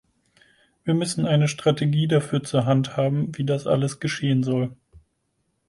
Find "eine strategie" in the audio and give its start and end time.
1.27-2.07